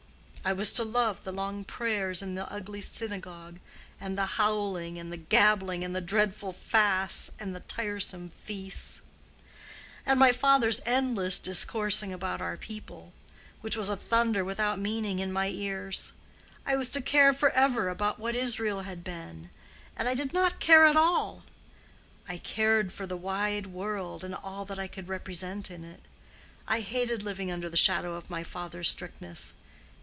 I 0.43 0.53
was 0.53 0.73
to 0.73 0.83
love 0.83 1.23
the 1.23 1.31
long 1.31 1.63
prayers 1.63 2.23
in 2.23 2.33
the 2.33 2.51
ugly 2.51 2.81
synagogue, 2.81 3.59
and 3.99 4.17
the 4.17 4.25
howling, 4.25 4.97
and 4.97 5.11
the 5.11 5.15
gabbling, 5.17 5.83
and 5.83 5.95
the 5.95 6.01
dreadful 6.01 6.51
fasts, 6.51 7.29
and 7.37 7.55
the 7.55 7.59
tiresome 7.59 8.29
feasts, 8.29 9.01
and 10.03 10.17
my 10.19 10.31
father's 10.31 10.81
endless 10.83 11.37
discoursing 11.37 12.11
about 12.11 12.41
our 12.41 12.57
people, 12.57 13.13
which 13.61 13.77
was 13.77 13.87
a 13.87 13.95
thunder 13.95 14.43
without 14.43 14.79
meaning 14.79 15.19
in 15.19 15.31
my 15.31 15.49
ears. 15.49 16.11
I 16.65 16.75
was 16.75 16.89
to 16.93 17.01
care 17.03 17.33
forever 17.33 17.87
about 17.87 18.17
what 18.19 18.35
Israel 18.35 18.81
had 18.81 19.03
been; 19.03 19.51
and 19.95 20.09
I 20.09 20.15
did 20.15 20.33
not 20.33 20.59
care 20.59 20.85
at 20.85 20.97
all. 20.97 21.43
I 22.27 22.37
cared 22.37 22.91
for 22.91 23.05
the 23.05 23.15
wide 23.15 23.67
world, 23.67 24.23
and 24.23 24.33
all 24.33 24.65
that 24.65 24.79
I 24.79 24.87
could 24.87 25.07
represent 25.07 25.69
in 25.69 25.83
it. 25.83 26.01
I 26.67 26.79
hated 26.79 27.21
living 27.21 27.51
under 27.51 27.69
the 27.69 27.77
shadow 27.77 28.15
of 28.15 28.31
my 28.31 28.43
father's 28.43 28.89
strictness. 28.89 29.53